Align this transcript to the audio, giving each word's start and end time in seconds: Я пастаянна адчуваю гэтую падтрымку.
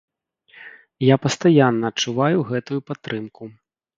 Я 1.07 1.15
пастаянна 1.25 1.85
адчуваю 1.93 2.39
гэтую 2.53 2.79
падтрымку. 2.89 3.43